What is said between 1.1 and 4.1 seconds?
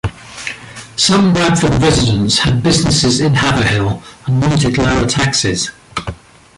Bradford residents had businesses in Haverhill